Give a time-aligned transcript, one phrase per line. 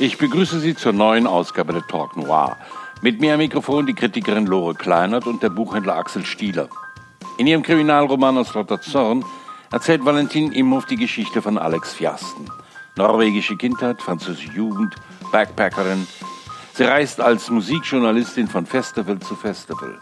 [0.00, 2.56] Ich begrüße Sie zur neuen Ausgabe der Talk Noir.
[3.02, 6.70] Mit mir am Mikrofon die Kritikerin Lore Kleinert und der Buchhändler Axel Stieler.
[7.36, 9.22] In ihrem Kriminalroman aus lauter Zorn
[9.70, 12.50] erzählt Valentin Imhoff die Geschichte von Alex Fiasten.
[12.96, 14.94] Norwegische Kindheit, französische Jugend,
[15.32, 16.06] Backpackerin.
[16.72, 19.98] Sie reist als Musikjournalistin von Festival zu Festival.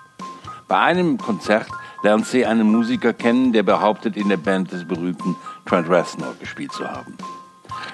[0.69, 1.67] Bei einem Konzert
[2.05, 5.35] lernt sie einen Musiker kennen, der behauptet, in der Band des berühmten
[5.67, 7.19] Trent Reznor gespielt zu haben.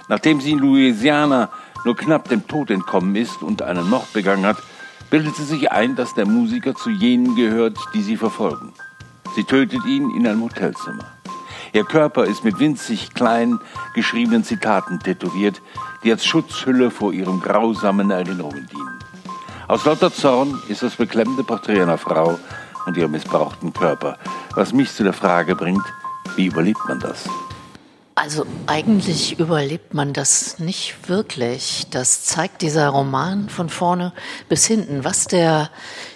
[0.09, 1.48] Nachdem sie in Louisiana
[1.85, 4.56] nur knapp dem Tod entkommen ist und einen Mord begangen hat,
[5.11, 8.73] bildet sie sich ein, dass der Musiker zu jenen gehört, die sie verfolgen.
[9.37, 11.05] Sie tötet ihn in einem Hotelzimmer.
[11.73, 13.59] Ihr Körper ist mit winzig klein
[13.95, 15.61] geschriebenen Zitaten tätowiert,
[16.05, 18.98] die als Schutzhülle vor ihren grausamen Erinnerungen dienen.
[19.66, 22.39] Aus lauter Zorn ist das beklemmende Porträt einer Frau
[22.87, 24.19] und ihrem missbrauchten Körper,
[24.55, 25.84] was mich zu der Frage bringt,
[26.37, 27.25] wie überlebt man das?
[28.24, 31.87] Also eigentlich überlebt man das nicht wirklich.
[31.91, 34.14] Das zeigt dieser Roman von vorne
[34.48, 35.05] bis hinten.
[35.05, 35.69] Was der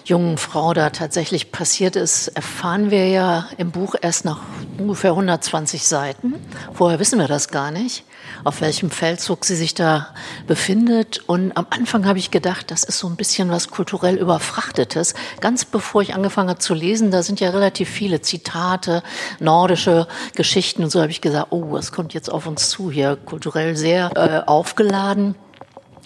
[0.06, 4.41] jungen Frau da tatsächlich passiert ist, erfahren wir ja im Buch erst nach
[4.79, 6.33] ungefähr 120 Seiten.
[6.73, 8.05] Vorher wissen wir das gar nicht
[8.45, 10.09] auf welchem Feldzug sie sich da
[10.47, 11.19] befindet.
[11.27, 15.15] Und am Anfang habe ich gedacht, das ist so ein bisschen was kulturell überfrachtetes.
[15.41, 19.03] Ganz bevor ich angefangen habe zu lesen, da sind ja relativ viele Zitate,
[19.41, 23.17] nordische Geschichten und so habe ich gesagt, oh, was kommt jetzt auf uns zu hier,
[23.17, 25.35] kulturell sehr äh, aufgeladen.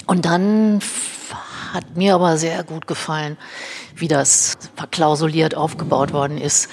[0.07, 0.81] Und dann
[1.73, 3.37] hat mir aber sehr gut gefallen,
[3.95, 6.69] wie das verklausuliert aufgebaut worden ist.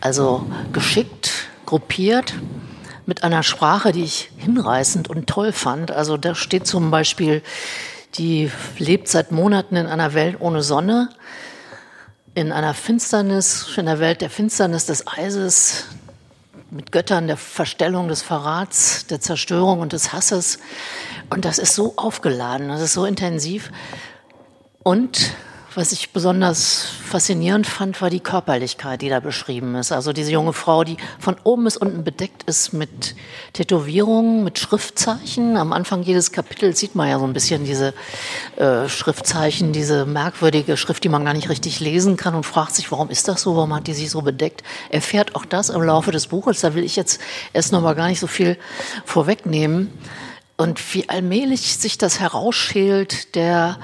[0.00, 2.34] Also geschickt, gruppiert
[3.08, 5.90] mit einer Sprache, die ich hinreißend und toll fand.
[5.90, 7.42] Also da steht zum Beispiel,
[8.16, 11.08] die lebt seit Monaten in einer Welt ohne Sonne,
[12.34, 15.86] in einer Finsternis, in der Welt der Finsternis des Eises,
[16.70, 20.58] mit Göttern der Verstellung, des Verrats, der Zerstörung und des Hasses.
[21.30, 23.72] Und das ist so aufgeladen, das ist so intensiv.
[24.82, 25.32] Und
[25.78, 29.92] was ich besonders faszinierend fand, war die Körperlichkeit, die da beschrieben ist.
[29.92, 33.14] Also diese junge Frau, die von oben bis unten bedeckt ist mit
[33.52, 35.56] Tätowierungen, mit Schriftzeichen.
[35.56, 37.94] Am Anfang jedes Kapitels sieht man ja so ein bisschen diese
[38.56, 42.90] äh, Schriftzeichen, diese merkwürdige Schrift, die man gar nicht richtig lesen kann und fragt sich,
[42.90, 44.64] warum ist das so, warum hat die sich so bedeckt?
[44.90, 46.60] Erfährt auch das im Laufe des Buches.
[46.60, 47.20] Da will ich jetzt
[47.52, 48.58] erst noch mal gar nicht so viel
[49.04, 49.92] vorwegnehmen.
[50.56, 53.78] Und wie allmählich sich das herausschält, der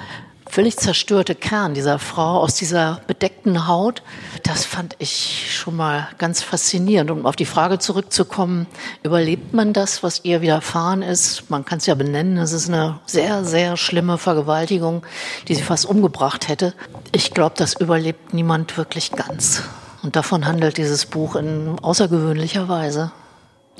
[0.55, 4.05] völlig zerstörte Kern dieser Frau aus dieser bedeckten Haut,
[4.45, 7.11] das fand ich schon mal ganz faszinierend.
[7.11, 8.69] Um auf die Frage zurückzukommen,
[9.03, 11.51] überlebt man das, was ihr widerfahren ist?
[11.51, 15.05] Man kann es ja benennen, es ist eine sehr, sehr schlimme Vergewaltigung,
[15.49, 16.73] die sie fast umgebracht hätte.
[17.11, 19.65] Ich glaube, das überlebt niemand wirklich ganz.
[20.05, 23.11] Und davon handelt dieses Buch in außergewöhnlicher Weise.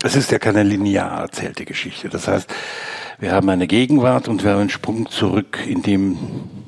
[0.03, 2.09] Es ist ja keine linear erzählte Geschichte.
[2.09, 2.53] Das heißt,
[3.21, 6.17] wir haben eine Gegenwart und wir haben einen Sprung zurück in dem,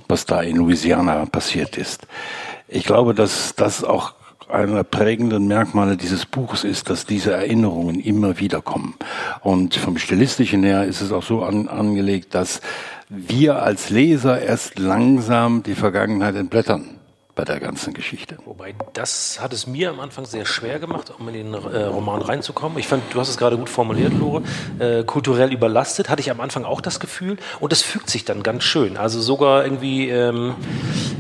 [0.09, 2.07] was da in Louisiana passiert ist.
[2.69, 4.15] Ich glaube, dass das auch
[4.49, 8.95] einer prägenden Merkmale dieses Buches ist, dass diese Erinnerungen immer wieder kommen.
[9.43, 12.61] Und vom Stilistischen her ist es auch so an, angelegt, dass
[13.09, 16.96] wir als Leser erst langsam die Vergangenheit entblättern
[17.37, 18.39] bei der ganzen Geschichte.
[18.47, 22.23] Wobei, das hat es mir am Anfang sehr schwer gemacht, um in den äh, Roman
[22.23, 22.79] reinzukommen.
[22.79, 24.43] Ich fand, du hast es gerade gut formuliert, Lore,
[24.79, 27.37] äh, kulturell überlastet, hatte ich am Anfang auch das Gefühl.
[27.61, 28.97] Und das fügt sich dann ganz schön.
[28.97, 30.55] Also sogar irgendwie, ähm,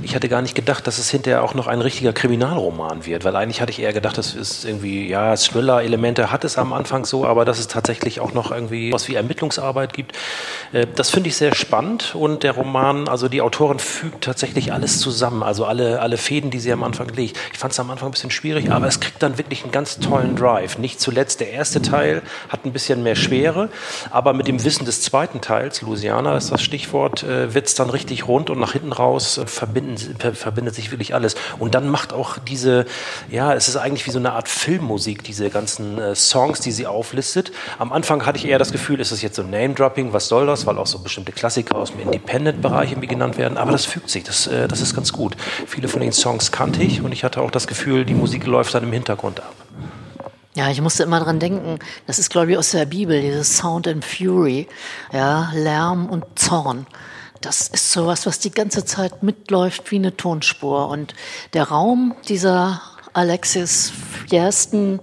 [0.03, 3.37] ich hatte gar nicht gedacht, dass es hinterher auch noch ein richtiger Kriminalroman wird, weil
[3.37, 7.27] eigentlich hatte ich eher gedacht, das ist irgendwie, ja, Thriller-Elemente hat es am Anfang so,
[7.27, 10.16] aber dass es tatsächlich auch noch irgendwie was wie Ermittlungsarbeit gibt.
[10.72, 14.98] Äh, das finde ich sehr spannend und der Roman, also die Autorin fügt tatsächlich alles
[14.98, 17.37] zusammen, also alle alle Fäden, die sie am Anfang legt.
[17.53, 19.99] Ich fand es am Anfang ein bisschen schwierig, aber es kriegt dann wirklich einen ganz
[19.99, 20.78] tollen Drive.
[20.78, 23.71] Nicht zuletzt der erste Teil hat ein bisschen mehr Schwere,
[24.12, 27.91] aber mit dem Wissen des zweiten Teils, Louisiana ist das Stichwort, äh, wird es dann
[27.91, 31.34] richtig rund und nach hinten raus äh, verbindet sich wirklich alles.
[31.59, 32.87] Und dann macht auch diese,
[33.28, 36.87] ja, es ist eigentlich wie so eine Art Filmmusik, diese ganzen äh, Songs, die sie
[36.87, 37.50] auflistet.
[37.81, 40.66] Am Anfang hatte ich eher das Gefühl, ist das jetzt so Name-Dropping, was soll das,
[40.66, 44.22] weil auch so bestimmte Klassiker aus dem Independent-Bereich irgendwie genannt werden, aber das fügt sich,
[44.22, 45.36] das, äh, das ist ganz gut.
[45.66, 48.75] Viele von den Songs kannte ich und ich hatte auch das Gefühl, die Musik läuft
[48.75, 49.54] dann im Hintergrund ab.
[50.54, 53.89] Ja, ich musste immer dran denken, das ist glaube ich aus der Bibel, dieses Sound
[53.89, 54.69] and Fury,
[55.10, 56.87] ja, Lärm und Zorn.
[57.41, 60.91] Das ist sowas, was die ganze Zeit mitläuft wie eine Tonspur.
[60.91, 61.15] Und
[61.54, 62.83] der Raum dieser
[63.15, 63.91] Alexis
[64.28, 65.01] Fjersten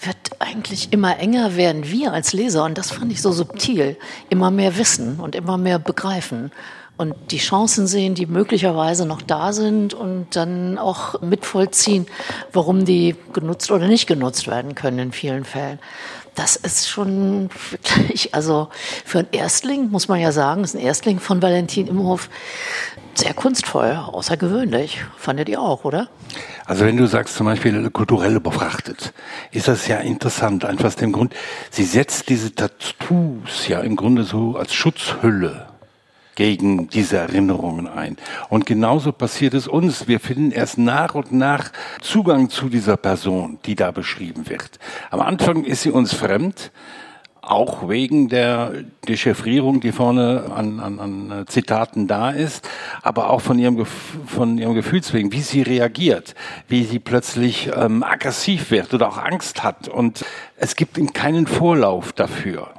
[0.00, 3.96] wird eigentlich immer enger werden, wir als Leser, und das fand ich so subtil,
[4.28, 6.50] immer mehr wissen und immer mehr begreifen
[6.96, 12.06] und die Chancen sehen, die möglicherweise noch da sind und dann auch mitvollziehen,
[12.52, 15.78] warum die genutzt oder nicht genutzt werden können in vielen Fällen.
[16.36, 18.68] das ist schon wirklich, also
[19.04, 22.28] für einen Erstling, muss man ja sagen, ist ein Erstling von Valentin Imhoff
[23.14, 25.02] sehr kunstvoll, außergewöhnlich.
[25.16, 26.08] Fandet ihr auch, oder?
[26.66, 29.14] Also wenn du sagst zum Beispiel kulturell überfrachtet,
[29.50, 31.34] ist das ja interessant, einfach aus dem Grund,
[31.70, 35.68] sie setzt diese Tattoos ja im Grunde so als Schutzhülle
[36.36, 38.16] gegen diese Erinnerungen ein.
[38.48, 40.06] Und genauso passiert es uns.
[40.06, 44.78] Wir finden erst nach und nach Zugang zu dieser Person, die da beschrieben wird.
[45.10, 46.70] Am Anfang ist sie uns fremd,
[47.46, 48.72] auch wegen der
[49.08, 52.68] Dechiffrierung, die vorne an, an, an Zitaten da ist,
[53.02, 56.34] aber auch von ihrem, von ihrem Gefühlswegen, wie sie reagiert,
[56.68, 59.88] wie sie plötzlich ähm, aggressiv wird oder auch Angst hat.
[59.88, 60.24] Und
[60.56, 62.70] es gibt keinen Vorlauf dafür.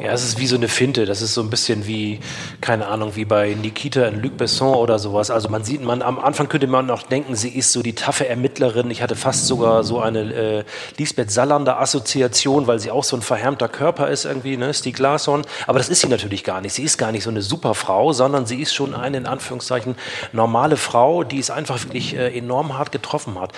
[0.00, 1.06] Ja, es ist wie so eine Finte.
[1.06, 2.20] Das ist so ein bisschen wie,
[2.60, 5.28] keine Ahnung, wie bei Nikita in Luc Besson oder sowas.
[5.28, 8.28] Also man sieht, man am Anfang könnte man noch denken, sie ist so die taffe
[8.28, 8.92] Ermittlerin.
[8.92, 10.64] Ich hatte fast sogar so eine äh,
[10.98, 15.42] Lisbeth Salander Assoziation, weil sie auch so ein verhärmter Körper ist irgendwie, ne, Stieg Larsson.
[15.66, 16.74] Aber das ist sie natürlich gar nicht.
[16.74, 19.96] Sie ist gar nicht so eine super Frau, sondern sie ist schon eine in Anführungszeichen
[20.32, 23.52] normale Frau, die es einfach wirklich äh, enorm hart getroffen hat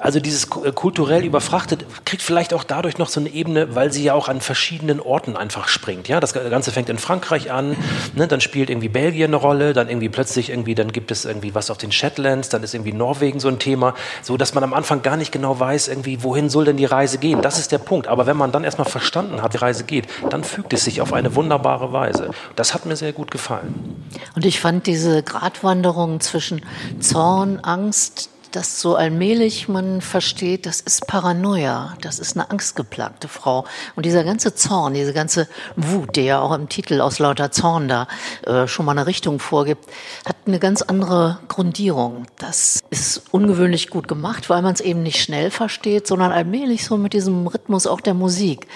[0.00, 4.04] also dieses äh, kulturell überfrachtet kriegt vielleicht auch dadurch noch so eine Ebene, weil sie
[4.04, 6.08] ja auch an verschiedenen Orten einfach springt.
[6.08, 7.76] Ja, das Ganze fängt in Frankreich an,
[8.14, 11.54] ne, dann spielt irgendwie Belgien eine Rolle, dann irgendwie plötzlich irgendwie, dann gibt es irgendwie
[11.54, 14.72] was auf den Shetlands, dann ist irgendwie Norwegen so ein Thema, so dass man am
[14.72, 17.42] Anfang gar nicht genau weiß, irgendwie, wohin soll denn die Reise gehen?
[17.42, 18.08] Das ist der Punkt.
[18.08, 21.00] Aber wenn man dann erstmal verstanden hat, wie die Reise geht, dann fügt es sich
[21.00, 22.30] auf eine wunderbare Weise.
[22.56, 23.96] Das hat mir sehr gut gefallen.
[24.34, 26.62] Und ich fand diese Gratwanderung zwischen
[27.00, 33.64] Zorn, Angst, dass so allmählich man versteht, das ist Paranoia, das ist eine angstgeplagte Frau.
[33.96, 37.88] Und dieser ganze Zorn, diese ganze Wut, der ja auch im Titel aus lauter Zorn
[37.88, 38.08] da
[38.46, 39.86] äh, schon mal eine Richtung vorgibt,
[40.24, 42.26] hat eine ganz andere Grundierung.
[42.38, 46.96] Das ist ungewöhnlich gut gemacht, weil man es eben nicht schnell versteht, sondern allmählich so
[46.96, 48.66] mit diesem Rhythmus auch der Musik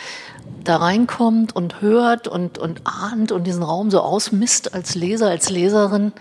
[0.64, 5.50] da reinkommt und hört und, und ahnt und diesen Raum so ausmisst als Leser, als
[5.50, 6.12] Leserin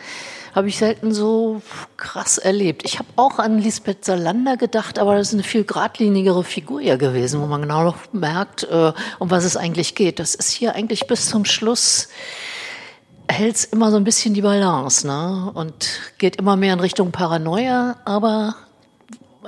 [0.54, 1.62] habe ich selten so
[1.98, 2.84] krass erlebt.
[2.86, 6.98] Ich habe auch an Lisbeth Salander gedacht, aber das ist eine viel geradlinigere Figur ja
[6.98, 10.20] gewesen, wo man genau noch merkt, äh, um was es eigentlich geht.
[10.20, 12.10] Das ist hier eigentlich bis zum Schluss
[13.32, 15.52] hält es immer so ein bisschen die Balance ne?
[15.54, 18.56] und geht immer mehr in Richtung Paranoia, aber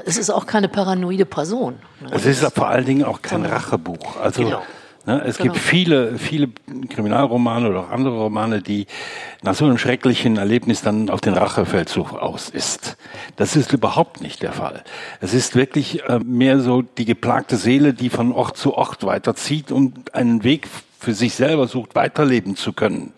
[0.05, 1.75] es ist auch keine paranoide Person.
[2.01, 2.09] Ne?
[2.11, 4.17] Es ist vor allen Dingen auch kein Rachebuch.
[4.17, 4.61] Also genau.
[5.05, 5.21] Ne?
[5.25, 5.53] Es genau.
[5.53, 6.49] gibt viele, viele
[6.89, 8.87] Kriminalromane oder auch andere Romane, die
[9.41, 12.97] nach so einem schrecklichen Erlebnis dann auf den Rachefeldzug aus ist.
[13.35, 14.83] Das ist überhaupt nicht der Fall.
[15.19, 19.71] Es ist wirklich äh, mehr so die geplagte Seele, die von Ort zu Ort weiterzieht
[19.71, 20.67] und einen Weg
[20.99, 23.13] für sich selber sucht, weiterleben zu können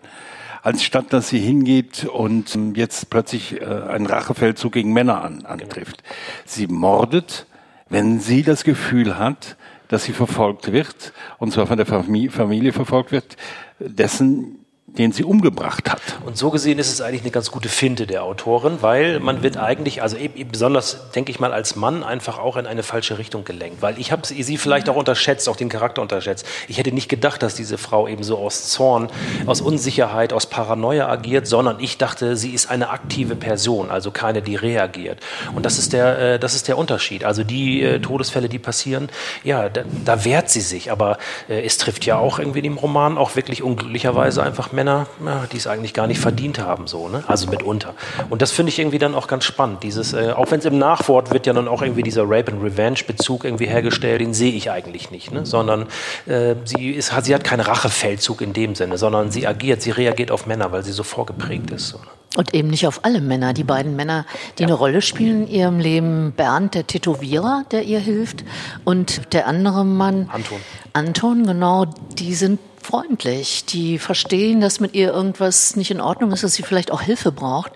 [0.66, 6.02] anstatt dass sie hingeht und ähm, jetzt plötzlich äh, einen Rachefeldzug gegen Männer an, antrifft.
[6.44, 7.46] Sie mordet,
[7.88, 9.56] wenn sie das Gefühl hat,
[9.88, 13.36] dass sie verfolgt wird, und zwar von der Familie verfolgt wird,
[13.78, 14.65] dessen
[14.98, 16.00] den sie umgebracht hat.
[16.24, 19.56] Und so gesehen ist es eigentlich eine ganz gute Finte der Autorin, weil man wird
[19.56, 23.44] eigentlich, also eben besonders, denke ich mal, als Mann einfach auch in eine falsche Richtung
[23.44, 23.82] gelenkt.
[23.82, 26.46] Weil ich habe sie vielleicht auch unterschätzt, auch den Charakter unterschätzt.
[26.68, 29.08] Ich hätte nicht gedacht, dass diese Frau eben so aus Zorn,
[29.46, 34.42] aus Unsicherheit, aus Paranoia agiert, sondern ich dachte, sie ist eine aktive Person, also keine,
[34.42, 35.20] die reagiert.
[35.54, 37.24] Und das ist der, äh, das ist der Unterschied.
[37.24, 39.08] Also die äh, Todesfälle, die passieren,
[39.44, 40.90] ja, da, da wehrt sie sich.
[40.90, 41.18] Aber
[41.48, 45.46] äh, es trifft ja auch irgendwie im Roman auch wirklich unglücklicherweise einfach Männer Männer, ja,
[45.50, 47.24] die es eigentlich gar nicht verdient haben, so, ne?
[47.26, 47.94] Also mitunter.
[48.30, 49.82] Und das finde ich irgendwie dann auch ganz spannend.
[49.82, 52.62] Dieses, äh, auch wenn es im Nachwort wird ja dann auch irgendwie dieser Rape and
[52.62, 55.44] Revenge Bezug irgendwie hergestellt, den sehe ich eigentlich nicht, ne?
[55.44, 55.86] Sondern
[56.26, 60.30] äh, sie ist, sie hat keinen Rachefeldzug in dem Sinne, sondern sie agiert, sie reagiert
[60.30, 61.88] auf Männer, weil sie so vorgeprägt ist.
[61.88, 62.04] So, ne?
[62.36, 63.54] Und eben nicht auf alle Männer.
[63.54, 64.26] Die beiden Männer,
[64.58, 64.68] die ja.
[64.68, 68.44] eine Rolle spielen in ihrem Leben, Bernd, der Tätowierer, der ihr hilft,
[68.84, 70.58] und der andere Mann, Anton.
[70.92, 71.86] Anton, genau,
[72.18, 76.62] die sind freundlich, die verstehen, dass mit ihr irgendwas nicht in Ordnung ist, dass sie
[76.62, 77.72] vielleicht auch Hilfe braucht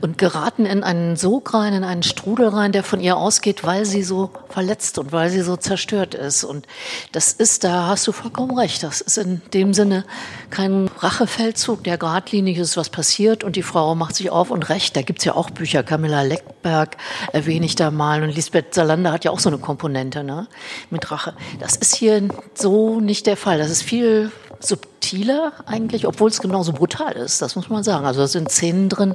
[0.00, 3.84] und geraten in einen Sog rein, in einen Strudel rein, der von ihr ausgeht, weil
[3.84, 6.42] sie so verletzt und weil sie so zerstört ist.
[6.42, 6.66] Und
[7.12, 10.06] das ist, da hast du vollkommen recht, das ist in dem Sinne
[10.48, 14.96] kein Rachefeldzug, der geradlinig ist, was passiert und die Frau macht sich auf und recht.
[14.96, 16.96] Da gibt's ja auch Bücher, Camilla Leckberg
[17.32, 20.48] erwähne ich da mal und Lisbeth Salander hat ja auch so eine Komponente ne,
[20.88, 21.34] mit Rache.
[21.60, 23.58] Das ist hier so nicht der Fall.
[23.58, 28.06] Das ist viel subtiler eigentlich, obwohl es genauso brutal ist, das muss man sagen.
[28.06, 29.14] Also da sind Szenen drin,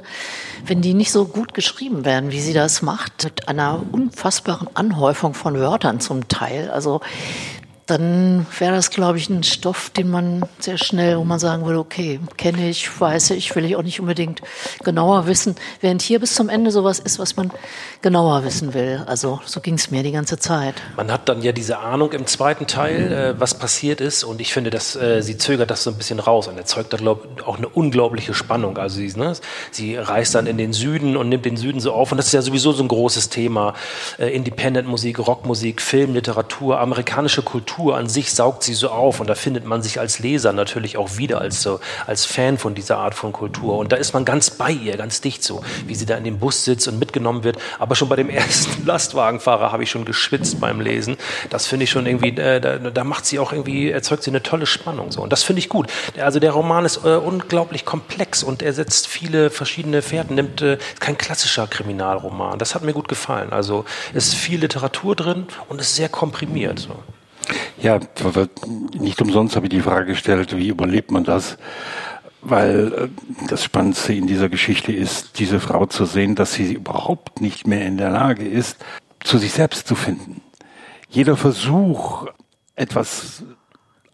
[0.66, 5.34] wenn die nicht so gut geschrieben werden, wie sie das macht, mit einer unfassbaren Anhäufung
[5.34, 6.70] von Wörtern zum Teil.
[6.70, 7.00] Also
[7.86, 11.80] dann wäre das, glaube ich, ein Stoff, den man sehr schnell, wo man sagen würde,
[11.80, 14.40] okay, kenne ich, weiß ich, will ich auch nicht unbedingt
[14.84, 15.56] genauer wissen.
[15.80, 17.50] Während hier bis zum Ende sowas ist, was man
[18.00, 19.02] genauer wissen will.
[19.06, 20.76] Also so ging es mir die ganze Zeit.
[20.96, 24.22] Man hat dann ja diese Ahnung im zweiten Teil, äh, was passiert ist.
[24.22, 26.96] Und ich finde, dass äh, sie zögert das so ein bisschen raus und erzeugt da
[26.96, 28.78] glaub, auch eine unglaubliche Spannung.
[28.78, 29.34] Also sie, ne,
[29.72, 32.12] sie reist dann in den Süden und nimmt den Süden so auf.
[32.12, 33.74] Und das ist ja sowieso so ein großes Thema.
[34.18, 39.26] Äh, Independent-Musik, Rockmusik, Film, Literatur, amerikanische Kultur Kultur an sich saugt sie so auf und
[39.26, 42.98] da findet man sich als Leser natürlich auch wieder als, so, als Fan von dieser
[42.98, 43.76] Art von Kultur.
[43.76, 46.38] Und da ist man ganz bei ihr, ganz dicht so, wie sie da in dem
[46.38, 47.56] Bus sitzt und mitgenommen wird.
[47.80, 51.16] Aber schon bei dem ersten Lastwagenfahrer habe ich schon geschwitzt beim Lesen.
[51.50, 54.44] Das finde ich schon irgendwie, äh, da, da, macht sie auch irgendwie, erzeugt sie eine
[54.44, 55.20] tolle Spannung so.
[55.20, 55.88] Und das finde ich gut.
[56.20, 60.78] Also der Roman ist äh, unglaublich komplex und er setzt viele verschiedene Fährten, nimmt äh,
[61.00, 62.60] kein klassischer Kriminalroman.
[62.60, 63.52] Das hat mir gut gefallen.
[63.52, 63.84] Also
[64.14, 66.78] es ist viel Literatur drin und es ist sehr komprimiert.
[66.78, 66.94] So.
[67.82, 67.98] Ja,
[68.96, 71.58] nicht umsonst habe ich die Frage gestellt, wie überlebt man das?
[72.40, 73.08] Weil äh,
[73.48, 77.84] das Spannendste in dieser Geschichte ist, diese Frau zu sehen, dass sie überhaupt nicht mehr
[77.84, 78.76] in der Lage ist,
[79.18, 80.42] zu sich selbst zu finden.
[81.08, 82.28] Jeder Versuch,
[82.76, 83.42] etwas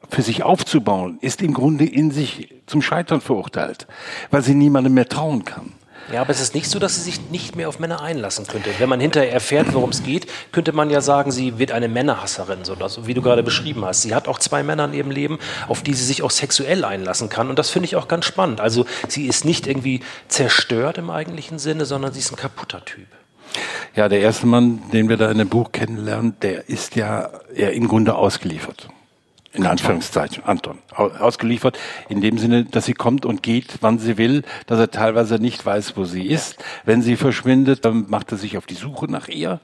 [0.09, 3.87] für sich aufzubauen, ist im Grunde in sich zum Scheitern verurteilt,
[4.31, 5.75] weil sie niemandem mehr trauen kann.
[6.12, 8.71] Ja, aber es ist nicht so, dass sie sich nicht mehr auf Männer einlassen könnte.
[8.79, 12.65] Wenn man hinterher erfährt, worum es geht, könnte man ja sagen, sie wird eine Männerhasserin,
[12.65, 14.03] so wie du gerade beschrieben hast.
[14.03, 15.38] Sie hat auch zwei Männer in ihrem Leben,
[15.69, 17.50] auf die sie sich auch sexuell einlassen kann.
[17.50, 18.61] Und das finde ich auch ganz spannend.
[18.61, 23.07] Also sie ist nicht irgendwie zerstört im eigentlichen Sinne, sondern sie ist ein kaputter Typ.
[23.95, 27.73] Ja, der erste Mann, den wir da in dem Buch kennenlernen, der ist ja eher
[27.73, 28.88] im Grunde ausgeliefert
[29.52, 31.78] in Anführungszeichen, Anton, ausgeliefert,
[32.09, 35.64] in dem Sinne, dass sie kommt und geht, wann sie will, dass er teilweise nicht
[35.64, 36.62] weiß, wo sie ist.
[36.85, 39.61] Wenn sie verschwindet, dann macht er sich auf die Suche nach ihr.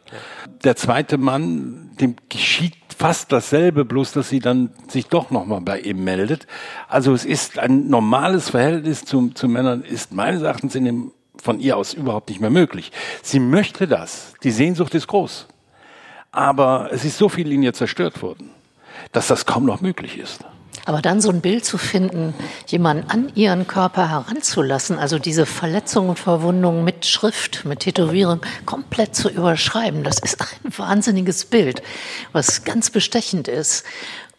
[0.64, 5.80] Der zweite Mann, dem geschieht fast dasselbe, bloß dass sie dann sich doch nochmal bei
[5.80, 6.46] ihm meldet.
[6.88, 11.60] Also es ist ein normales Verhältnis zu, zu Männern, ist meines Erachtens in dem, von
[11.60, 12.90] ihr aus überhaupt nicht mehr möglich.
[13.22, 14.32] Sie möchte das.
[14.42, 15.46] Die Sehnsucht ist groß.
[16.32, 18.50] Aber es ist so viel in ihr zerstört worden
[19.12, 20.44] dass das kaum noch möglich ist.
[20.86, 22.34] Aber dann so ein Bild zu finden,
[22.66, 29.14] jemanden an ihren Körper heranzulassen, also diese Verletzungen und Verwundungen mit Schrift, mit Tätowierung komplett
[29.14, 31.82] zu überschreiben, das ist ein wahnsinniges Bild,
[32.32, 33.84] was ganz bestechend ist.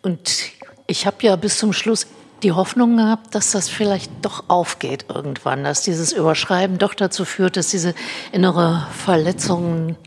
[0.04, 0.44] Und
[0.86, 2.06] ich habe ja bis zum Schluss
[2.44, 7.58] die Hoffnung gehabt, dass das vielleicht doch aufgeht irgendwann, dass dieses Überschreiben doch dazu führt,
[7.58, 7.96] dass diese
[8.32, 9.98] innere Verletzungen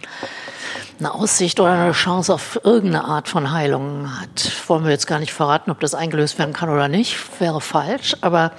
[0.98, 4.52] eine Aussicht oder eine Chance auf irgendeine Art von Heilung hat.
[4.66, 8.16] Wollen wir jetzt gar nicht verraten, ob das eingelöst werden kann oder nicht, wäre falsch.
[8.20, 8.52] Aber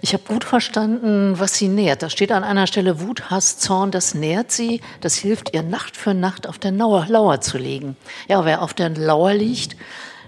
[0.00, 2.02] ich habe gut verstanden, was sie nährt.
[2.02, 5.96] Da steht an einer Stelle Wut, Hass, Zorn, das nährt sie, das hilft ihr Nacht
[5.96, 7.96] für Nacht auf der Lauer zu liegen.
[8.28, 9.76] Ja, wer auf der Lauer liegt,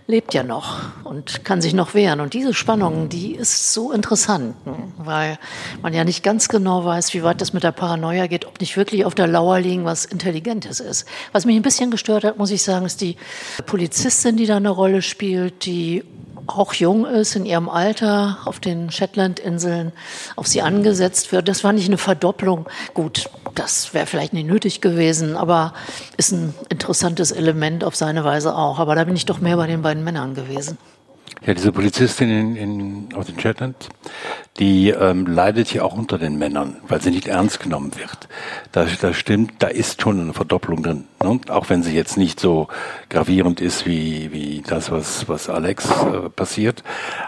[0.09, 2.21] lebt ja noch und kann sich noch wehren.
[2.21, 4.57] Und diese Spannung, die ist so interessant,
[4.97, 5.38] weil
[5.83, 8.79] man ja nicht ganz genau weiß, wie weit das mit der Paranoia geht, ob nicht
[8.79, 11.07] wirklich auf der Lauer liegen was Intelligentes ist.
[11.33, 13.17] Was mich ein bisschen gestört hat, muss ich sagen, ist die
[13.67, 16.03] Polizistin, die da eine Rolle spielt, die
[16.49, 19.93] auch jung ist, in ihrem Alter, auf den Shetland-Inseln
[20.37, 21.49] auf sie angesetzt wird.
[21.49, 22.67] Das war nicht eine Verdopplung.
[22.95, 25.75] Gut, das wäre vielleicht nicht nötig gewesen, aber
[26.17, 28.78] ist ein interessantes Element auf seine Weise auch.
[28.78, 30.78] Aber da bin ich doch mehr bei den beiden Männern gewesen.
[31.47, 33.89] Ja, diese Polizistin in, in, aus den Shetland,
[34.59, 38.29] die ähm, leidet ja auch unter den Männern, weil sie nicht ernst genommen wird.
[38.73, 41.05] Da, da stimmt, da ist schon eine Verdopplung drin.
[41.23, 41.41] Ne?
[41.49, 42.69] Auch wenn sie jetzt nicht so
[43.09, 46.83] gravierend ist wie, wie das, was, was Alex äh, passiert.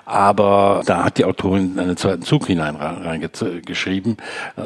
[0.04, 4.16] Aber da hat die Autorin einen zweiten Zug hinein reingeschrieben.
[4.56, 4.62] Äh,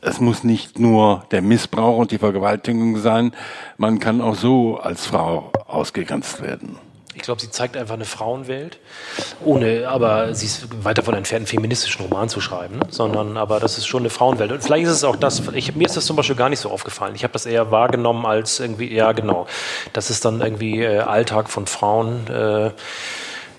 [0.00, 3.32] es muss nicht nur der Missbrauch und die Vergewaltigung sein,
[3.76, 6.78] man kann auch so als Frau ausgegrenzt werden.
[7.18, 8.78] Ich glaube, sie zeigt einfach eine Frauenwelt,
[9.44, 12.86] ohne, aber sie ist weit davon entfernt, einen feministischen Roman zu schreiben, ne?
[12.90, 14.52] sondern, aber das ist schon eine Frauenwelt.
[14.52, 16.70] Und vielleicht ist es auch das, ich, mir ist das zum Beispiel gar nicht so
[16.70, 17.16] aufgefallen.
[17.16, 19.48] Ich habe das eher wahrgenommen als irgendwie, ja genau,
[19.94, 22.28] das ist dann irgendwie äh, Alltag von Frauen.
[22.28, 22.70] Äh,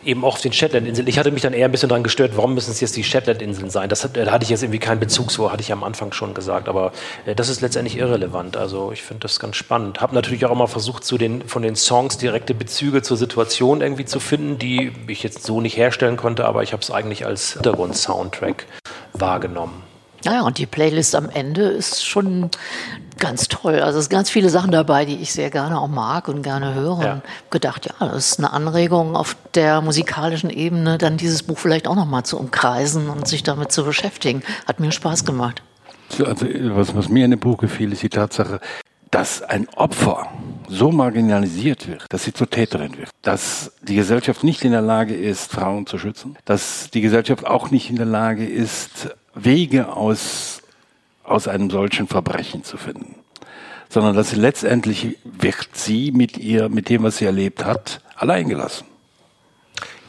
[0.04, 1.08] eben auch auf den Shetlandinseln.
[1.08, 3.70] Ich hatte mich dann eher ein bisschen daran gestört, warum müssen es jetzt die Shetlandinseln
[3.70, 3.90] sein?
[3.90, 6.34] Das hat, da hatte ich jetzt irgendwie keinen Bezug zu, hatte ich am Anfang schon
[6.34, 6.92] gesagt, aber
[7.26, 8.58] äh, das ist letztendlich irrelevant.
[8.58, 10.02] Also ich finde das ganz spannend.
[10.02, 14.06] Habe natürlich auch mal versucht, zu den, von den Songs direkte Bezüge zur Situation irgendwie
[14.06, 17.54] zu finden, die ich jetzt so nicht herstellen konnte, aber ich habe es eigentlich als
[17.54, 18.66] Hintergrund-Soundtrack
[19.14, 19.89] wahrgenommen.
[20.26, 22.50] Naja, und die Playlist am Ende ist schon
[23.20, 23.82] ganz toll.
[23.82, 26.74] Also es sind ganz viele Sachen dabei, die ich sehr gerne auch mag und gerne
[26.74, 27.02] höre.
[27.02, 27.14] Ja.
[27.14, 31.88] Und gedacht, ja, das ist eine Anregung auf der musikalischen Ebene, dann dieses Buch vielleicht
[31.88, 34.44] auch nochmal zu umkreisen und sich damit zu beschäftigen.
[34.68, 35.62] Hat mir Spaß gemacht.
[36.26, 38.60] Also was, was mir in dem Buch gefiel, ist die Tatsache,
[39.12, 40.28] dass ein Opfer
[40.68, 45.16] so marginalisiert wird, dass sie zur Täterin wird, dass die Gesellschaft nicht in der Lage
[45.16, 50.62] ist, Frauen zu schützen, dass die Gesellschaft auch nicht in der Lage ist, Wege aus,
[51.24, 53.16] aus einem solchen Verbrechen zu finden,
[53.90, 58.89] sondern dass sie letztendlich wird sie mit ihr, mit dem, was sie erlebt hat, alleingelassen.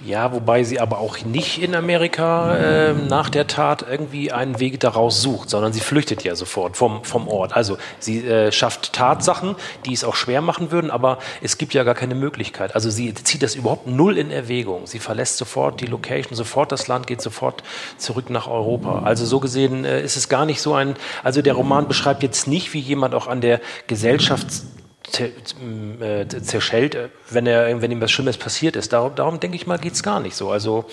[0.07, 4.81] Ja, wobei sie aber auch nicht in Amerika äh, nach der Tat irgendwie einen Weg
[4.81, 7.55] daraus sucht, sondern sie flüchtet ja sofort vom, vom Ort.
[7.55, 11.85] Also sie äh, schafft Tatsachen, die es auch schwer machen würden, aber es gibt ja
[11.85, 12.75] gar keine Möglichkeit.
[12.75, 14.87] Also sie zieht das überhaupt null in Erwägung.
[14.87, 17.63] Sie verlässt sofort die Location, sofort das Land, geht sofort
[17.99, 19.03] zurück nach Europa.
[19.05, 22.47] Also so gesehen äh, ist es gar nicht so ein, also der Roman beschreibt jetzt
[22.47, 24.80] nicht, wie jemand auch an der Gesellschafts äh,
[25.11, 28.93] zerschellt, äh, wenn, er, wenn ihm was Schlimmes passiert ist.
[28.93, 30.51] Darum, darum denke ich mal, geht es gar nicht so.
[30.51, 30.87] Also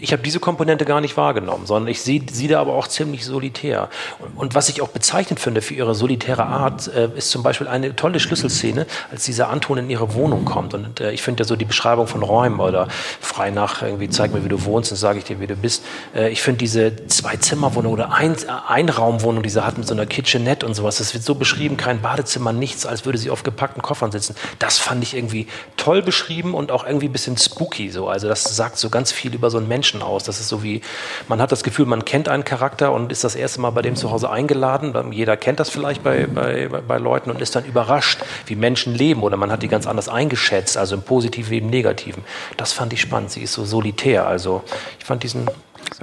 [0.00, 3.24] ich habe diese Komponente gar nicht wahrgenommen, sondern ich sehe sie da aber auch ziemlich
[3.24, 3.88] solitär.
[4.18, 7.68] Und, und, was ich auch bezeichnend finde für ihre solitäre Art, äh, ist zum Beispiel
[7.68, 10.74] eine tolle Schlüsselszene, als dieser Anton in ihre Wohnung kommt.
[10.74, 12.88] Und äh, ich finde ja so die Beschreibung von Räumen oder
[13.20, 15.84] frei nach irgendwie zeig mir, wie du wohnst, dann sage ich dir, wie du bist.
[16.14, 18.36] Äh, ich finde diese Zwei-Zimmer-Wohnung oder ein,
[18.68, 22.00] Einraumwohnung, die sie hat mit so einer Kitchenette und sowas, das wird so beschrieben, kein
[22.00, 24.34] Badezimmer, nichts, als würde sie auf gepackten Koffern sitzen.
[24.58, 25.46] Das fand ich irgendwie
[25.76, 28.08] toll beschrieben und auch irgendwie ein bisschen spooky so.
[28.08, 30.24] Also das sagt so ganz viel über so einen Menschen aus.
[30.24, 30.82] Das ist so wie,
[31.28, 33.96] man hat das Gefühl, man kennt einen Charakter und ist das erste Mal bei dem
[33.96, 35.12] zu Hause eingeladen.
[35.12, 39.22] Jeder kennt das vielleicht bei, bei, bei Leuten und ist dann überrascht, wie Menschen leben
[39.22, 42.24] oder man hat die ganz anders eingeschätzt, also im Positiven wie im Negativen.
[42.56, 43.30] Das fand ich spannend.
[43.30, 44.26] Sie ist so solitär.
[44.26, 44.62] Also
[44.98, 45.48] ich fand diesen...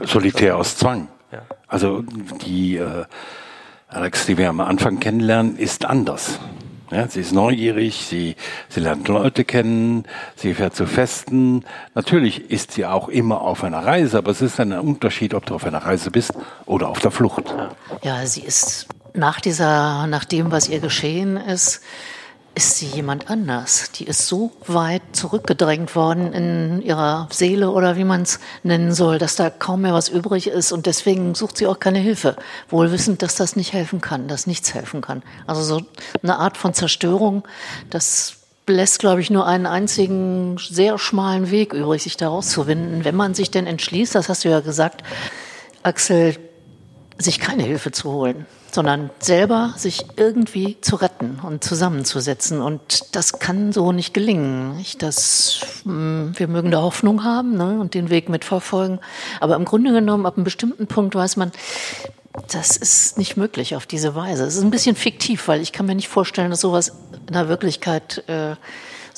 [0.03, 1.07] Solitär aus Zwang.
[1.31, 1.41] Ja.
[1.67, 2.03] Also
[2.45, 2.77] die...
[2.77, 3.05] Äh
[3.89, 6.39] Alex, die wir am Anfang kennenlernen, ist anders.
[6.89, 8.35] Ja, sie ist neugierig, sie,
[8.69, 11.65] sie lernt Leute kennen, sie fährt zu Festen.
[11.95, 15.55] Natürlich ist sie auch immer auf einer Reise, aber es ist ein Unterschied, ob du
[15.55, 16.33] auf einer Reise bist
[16.65, 17.53] oder auf der Flucht.
[18.03, 21.81] Ja, sie ist nach dieser, nach dem, was ihr geschehen ist,
[22.57, 23.91] ist sie jemand anders.
[23.91, 29.19] Die ist so weit zurückgedrängt worden in ihrer Seele oder wie man es nennen soll,
[29.19, 32.35] dass da kaum mehr was übrig ist und deswegen sucht sie auch keine Hilfe,
[32.67, 35.21] wohl wissend, dass das nicht helfen kann, dass nichts helfen kann.
[35.45, 35.85] Also so
[36.23, 37.43] eine Art von Zerstörung,
[37.91, 43.15] das lässt, glaube ich, nur einen einzigen sehr schmalen Weg übrig, sich da rauszuwinden, wenn
[43.15, 45.03] man sich denn entschließt, das hast du ja gesagt,
[45.83, 46.35] Axel,
[47.19, 48.47] sich keine Hilfe zu holen
[48.77, 52.61] sondern selber sich irgendwie zu retten und zusammenzusetzen.
[52.61, 54.85] Und das kann so nicht gelingen.
[54.99, 58.99] Das, hm, wir mögen da Hoffnung haben ne, und den Weg mitverfolgen.
[59.39, 61.51] Aber im Grunde genommen, ab einem bestimmten Punkt weiß man,
[62.49, 64.43] das ist nicht möglich auf diese Weise.
[64.43, 66.93] Es ist ein bisschen fiktiv, weil ich kann mir nicht vorstellen, dass sowas
[67.25, 68.57] in der Wirklichkeit äh,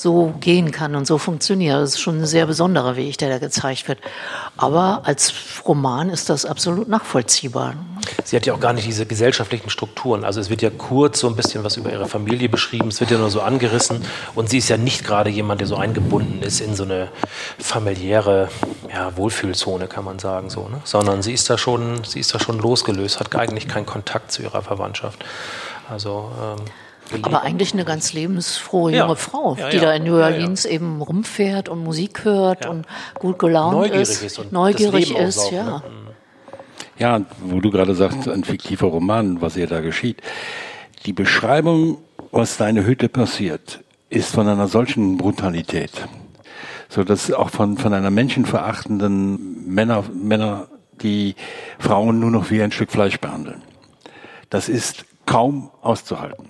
[0.00, 1.76] so gehen kann und so funktioniert.
[1.76, 3.98] Das ist schon ein sehr besonderer Weg, der da gezeigt wird.
[4.56, 5.34] Aber als
[5.66, 7.74] Roman ist das absolut nachvollziehbar.
[8.24, 10.24] Sie hat ja auch gar nicht diese gesellschaftlichen Strukturen.
[10.24, 13.10] Also es wird ja kurz so ein bisschen was über ihre Familie beschrieben, es wird
[13.10, 14.02] ja nur so angerissen.
[14.34, 17.08] Und sie ist ja nicht gerade jemand, der so eingebunden ist in so eine
[17.58, 18.48] familiäre
[18.90, 20.80] ja, Wohlfühlzone, kann man sagen, so, ne?
[20.84, 24.42] sondern sie ist da schon, sie ist da schon losgelöst, hat eigentlich keinen Kontakt zu
[24.42, 25.22] ihrer Verwandtschaft.
[25.88, 26.64] Also ähm
[27.22, 29.14] aber eigentlich eine ganz lebensfrohe junge ja.
[29.14, 29.82] Frau, ja, die ja.
[29.82, 32.86] da in New Orleans eben rumfährt und Musik hört und
[33.18, 35.64] gut gelaunt neugierig ist, ist und neugierig ist, ja.
[35.64, 35.82] Ne?
[36.98, 40.20] Ja, wo du gerade sagst, ein fiktiver Roman, was ihr da geschieht.
[41.06, 41.98] Die Beschreibung,
[42.30, 45.92] was da in der Hütte passiert, ist von einer solchen Brutalität,
[46.88, 50.68] so dass auch von von einer menschenverachtenden Männer Männer
[51.00, 51.36] die
[51.78, 53.62] Frauen nur noch wie ein Stück Fleisch behandeln.
[54.50, 56.49] Das ist kaum auszuhalten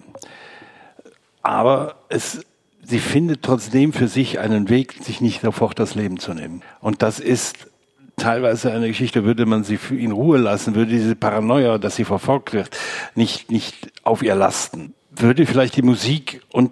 [1.42, 2.44] aber es,
[2.82, 6.62] sie findet trotzdem für sich einen Weg, sich nicht sofort das Leben zu nehmen.
[6.80, 7.70] Und das ist
[8.16, 12.52] teilweise eine Geschichte, würde man sie in Ruhe lassen, würde diese Paranoia, dass sie verfolgt
[12.52, 12.76] wird,
[13.14, 14.94] nicht, nicht auf ihr lasten.
[15.10, 16.70] Würde vielleicht die Musik und,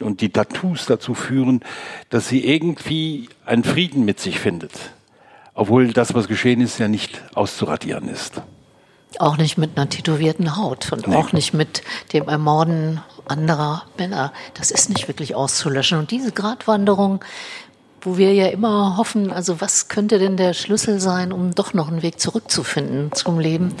[0.00, 1.60] und die Tattoos dazu führen,
[2.10, 4.72] dass sie irgendwie einen Frieden mit sich findet.
[5.54, 8.42] Obwohl das, was geschehen ist, ja nicht auszuradieren ist.
[9.18, 11.16] Auch nicht mit einer tätowierten Haut und nee.
[11.16, 14.32] auch nicht mit dem Ermorden anderer Männer.
[14.54, 15.98] Das ist nicht wirklich auszulöschen.
[15.98, 17.24] Und diese Gratwanderung,
[18.02, 21.88] wo wir ja immer hoffen, also was könnte denn der Schlüssel sein, um doch noch
[21.88, 23.74] einen Weg zurückzufinden zum Leben?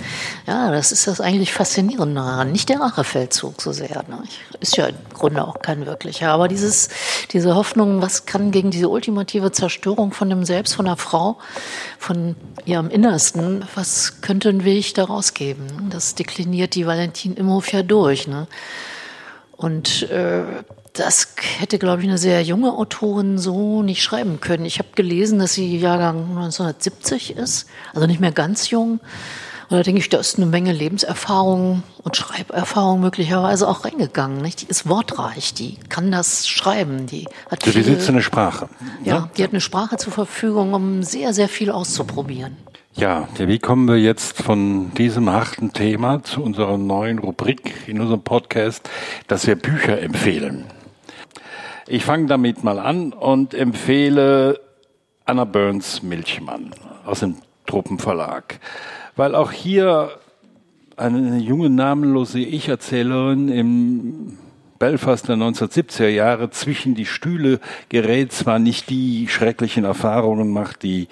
[0.46, 2.52] Ja, das ist das eigentlich Faszinierende daran.
[2.52, 4.04] Nicht der Rachefeldzug so sehr.
[4.08, 4.22] Ne?
[4.60, 6.30] Ist ja im Grunde auch kein wirklicher.
[6.30, 6.90] Aber dieses,
[7.32, 11.38] diese Hoffnung, was kann gegen diese ultimative Zerstörung von dem Selbst, von der Frau,
[11.98, 15.88] von ihrem Innersten, was könnte ein Weg daraus geben?
[15.90, 18.26] Das dekliniert die Valentin Imhoff ja durch.
[18.26, 18.46] Ne?
[19.56, 20.44] Und äh,
[20.92, 24.64] das hätte, glaube ich, eine sehr junge Autorin so nicht schreiben können.
[24.64, 29.00] Ich habe gelesen, dass sie Jahrgang 1970 ist, also nicht mehr ganz jung.
[29.70, 34.42] Und da denke ich, da ist eine Menge Lebenserfahrung und Schreiberfahrung möglicherweise auch reingegangen.
[34.42, 34.62] Nicht?
[34.62, 37.06] Die ist wortreich, die kann das schreiben.
[37.06, 38.68] Die hat du besitzt eine Sprache.
[39.04, 39.30] Ja, ne?
[39.36, 42.56] die hat eine Sprache zur Verfügung, um sehr, sehr viel auszuprobieren.
[42.94, 48.22] Ja, wie kommen wir jetzt von diesem harten Thema zu unserer neuen Rubrik in unserem
[48.22, 48.90] Podcast,
[49.28, 50.64] dass wir Bücher empfehlen?
[51.92, 54.60] Ich fange damit mal an und empfehle
[55.24, 56.70] Anna Burns Milchmann
[57.04, 58.60] aus dem Truppenverlag
[59.16, 60.12] weil auch hier
[60.96, 64.38] eine junge namenlose Ich-Erzählerin im
[64.78, 71.08] Belfast der 1970er Jahre zwischen die Stühle gerät, zwar nicht die schrecklichen Erfahrungen macht, die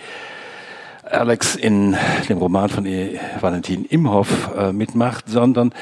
[1.02, 1.96] Alex in
[2.30, 3.18] dem Roman von e.
[3.40, 5.74] Valentin Imhoff äh, mitmacht, sondern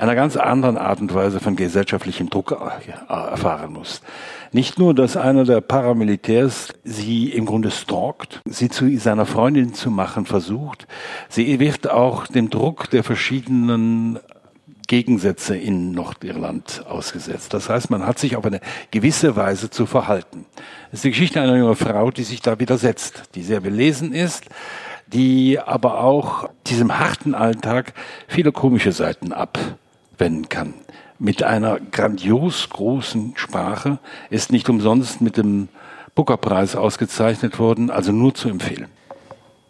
[0.00, 4.00] einer ganz anderen Art und Weise von gesellschaftlichem Druck äh, erfahren muss.
[4.50, 9.90] Nicht nur, dass einer der Paramilitärs sie im Grunde stalkt, sie zu seiner Freundin zu
[9.90, 10.86] machen versucht,
[11.28, 14.18] sie wird auch dem Druck der verschiedenen
[14.86, 17.52] Gegensätze in Nordirland ausgesetzt.
[17.52, 18.60] Das heißt, man hat sich auf eine
[18.90, 20.46] gewisse Weise zu verhalten.
[20.88, 24.46] Es ist die Geschichte einer jungen Frau, die sich da widersetzt, die sehr belesen ist,
[25.06, 27.92] die aber auch diesem harten Alltag
[28.26, 29.32] viele komische Seiten
[30.20, 30.74] abwenden kann
[31.18, 35.68] mit einer grandios großen Sprache, ist nicht umsonst mit dem
[36.14, 38.88] Booker-Preis ausgezeichnet worden, also nur zu empfehlen.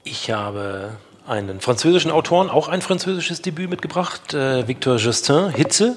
[0.03, 0.97] Ich habe
[1.31, 5.97] einen französischen Autoren, auch ein französisches Debüt mitgebracht, äh, Victor Justin, Hitze,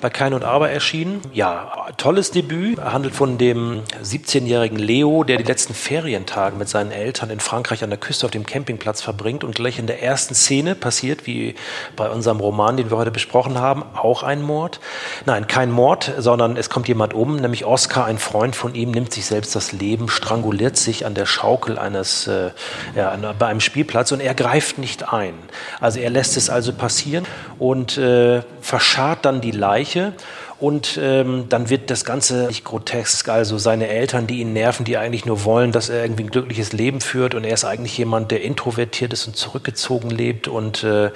[0.00, 1.20] bei Kein und Aber erschienen.
[1.32, 2.78] Ja, tolles Debüt.
[2.78, 7.90] Handelt von dem 17-jährigen Leo, der die letzten Ferientage mit seinen Eltern in Frankreich an
[7.90, 11.56] der Küste auf dem Campingplatz verbringt und gleich in der ersten Szene passiert, wie
[11.96, 14.78] bei unserem Roman, den wir heute besprochen haben, auch ein Mord.
[15.26, 19.12] Nein, kein Mord, sondern es kommt jemand um, nämlich Oscar, ein Freund von ihm, nimmt
[19.12, 22.50] sich selbst das Leben, stranguliert sich an der Schaukel eines, äh,
[22.94, 25.34] ja, bei einem Spielplatz und er greift greift nicht ein.
[25.80, 27.24] Also er lässt es also passieren
[27.58, 30.12] und äh, verscharrt dann die Leiche
[30.60, 33.28] und ähm, dann wird das Ganze nicht grotesk.
[33.28, 36.72] Also seine Eltern, die ihn nerven, die eigentlich nur wollen, dass er irgendwie ein glückliches
[36.72, 41.10] Leben führt und er ist eigentlich jemand, der introvertiert ist und zurückgezogen lebt und äh,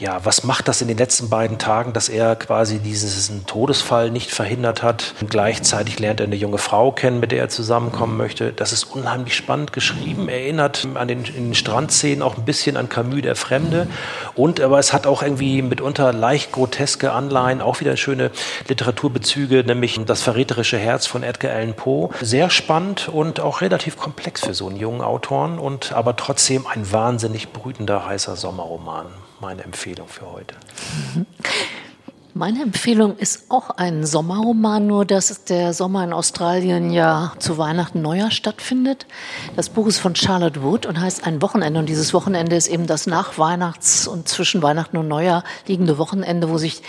[0.00, 4.30] ja, was macht das in den letzten beiden Tagen, dass er quasi diesen Todesfall nicht
[4.30, 5.14] verhindert hat?
[5.20, 8.52] Und gleichzeitig lernt er eine junge Frau kennen, mit der er zusammenkommen möchte.
[8.52, 13.22] Das ist unheimlich spannend geschrieben, erinnert an den, den Strandszenen auch ein bisschen an Camus,
[13.22, 13.88] der Fremde.
[14.34, 18.30] Und aber es hat auch irgendwie mitunter leicht groteske Anleihen, auch wieder schöne
[18.68, 22.10] Literaturbezüge, nämlich das verräterische Herz von Edgar Allan Poe.
[22.22, 26.90] Sehr spannend und auch relativ komplex für so einen jungen Autoren und aber trotzdem ein
[26.90, 29.06] wahnsinnig brütender, heißer Sommerroman
[29.40, 30.54] meine Empfehlung für heute.
[32.32, 38.02] Meine Empfehlung ist auch ein Sommerroman, nur dass der Sommer in Australien ja zu Weihnachten
[38.02, 39.06] Neujahr stattfindet.
[39.56, 41.80] Das Buch ist von Charlotte Wood und heißt Ein Wochenende.
[41.80, 46.50] Und dieses Wochenende ist eben das nach Weihnachts- und zwischen Weihnachten und Neujahr liegende Wochenende,
[46.50, 46.82] wo sich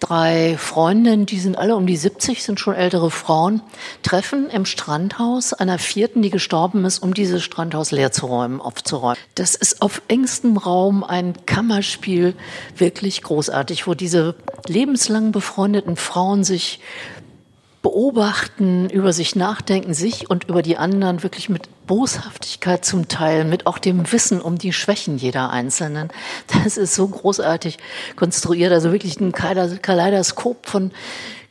[0.00, 3.62] drei Freundinnen, die sind alle um die 70, sind schon ältere Frauen,
[4.02, 9.16] treffen im Strandhaus einer vierten, die gestorben ist, um dieses Strandhaus leer zu räumen, aufzuräumen.
[9.36, 12.34] Das ist auf engstem Raum ein Kammerspiel,
[12.76, 14.34] wirklich großartig, wo diese
[14.66, 16.80] Leben lebenslang befreundeten Frauen sich
[17.82, 23.66] beobachten, über sich nachdenken, sich und über die anderen wirklich mit Boshaftigkeit zum Teil, mit
[23.66, 26.08] auch dem Wissen um die Schwächen jeder Einzelnen.
[26.64, 27.78] Das ist so großartig
[28.16, 30.90] konstruiert, also wirklich ein Kaleidoskop von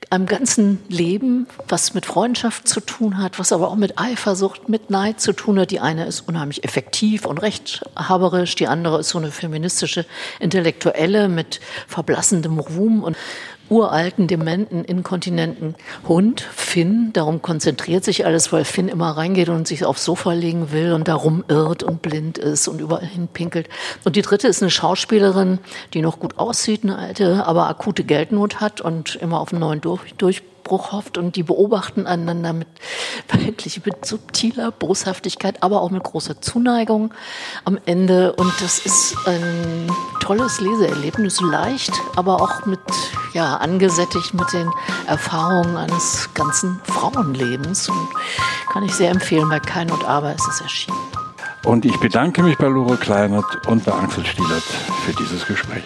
[0.10, 4.90] einem ganzen Leben, was mit Freundschaft zu tun hat, was aber auch mit Eifersucht, mit
[4.90, 5.72] Neid zu tun hat.
[5.72, 10.06] Die eine ist unheimlich effektiv und rechthaberisch, die andere ist so eine feministische
[10.40, 13.18] Intellektuelle mit verblassendem Ruhm und
[13.70, 15.76] uralten, dementen, inkontinenten
[16.08, 17.12] Hund, Finn.
[17.14, 21.08] Darum konzentriert sich alles, weil Finn immer reingeht und sich aufs Sofa legen will und
[21.08, 23.70] darum irrt und blind ist und überall hinpinkelt.
[24.04, 25.60] Und die dritte ist eine Schauspielerin,
[25.94, 29.82] die noch gut aussieht, eine alte, aber akute Geldnot hat und immer auf einen neuen
[29.82, 32.68] Durch Durchbruch Durchbruch hofft und die beobachten einander mit
[33.32, 37.14] wirklich mit subtiler Boshaftigkeit, aber auch mit großer Zuneigung
[37.66, 38.34] am Ende.
[38.34, 42.80] Und das ist ein tolles Leseerlebnis, leicht, aber auch mit,
[43.34, 44.70] ja, angesättigt mit den
[45.08, 47.90] Erfahrungen eines ganzen Frauenlebens.
[47.90, 48.08] Und
[48.72, 50.98] kann ich sehr empfehlen, bei Kein und Aber ist es erschienen.
[51.64, 54.64] Und ich bedanke mich bei Lore Kleinert und bei Axel Stielert
[55.06, 55.84] für dieses Gespräch.